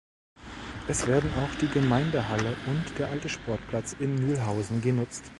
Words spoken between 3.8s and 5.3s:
in Mühlhausen genutzt.